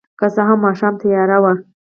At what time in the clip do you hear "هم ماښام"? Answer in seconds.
0.47-0.93